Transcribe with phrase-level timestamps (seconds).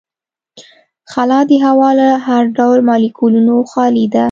[1.11, 4.19] خلا د هوا له هر ډول مالیکولونو خالي ده.